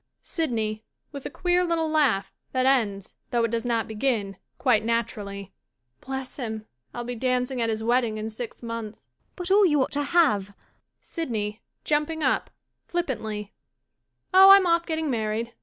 [0.23, 5.53] SYDNEY [With a queer little laugh that ends, though it does not begin, quite naturally.']
[5.99, 9.09] Bless him, I'll be dancing at his wedding in six months.
[9.09, 10.55] MARGARET But all you ought to have—
[11.13, 12.49] SYDNEY [Jumping up,
[12.89, 13.51] ftippantlyJ]
[14.33, 15.53] Oh, I'm oflF getting married.